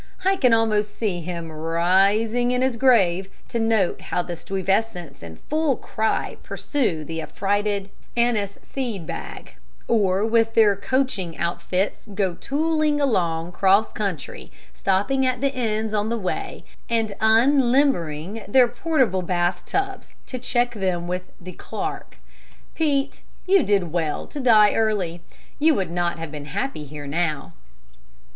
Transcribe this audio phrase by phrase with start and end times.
[0.25, 5.35] I can almost see him rising in his grave to note how the Stuyvesants in
[5.47, 12.99] full cry pursue the affrighted anise seed bag, or with their coaching outfits go tooling
[12.99, 19.61] along 'cross country, stopping at the inns on the way and unlimbering their portable bath
[19.67, 22.17] tubs to check them with the "clark."
[22.73, 25.21] Pete, you did well to die early.
[25.59, 27.53] You would not have been happy here now.